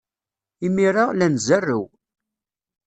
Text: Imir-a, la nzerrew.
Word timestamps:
Imir-a, 0.65 1.03
la 1.17 1.27
nzerrew. 1.33 1.83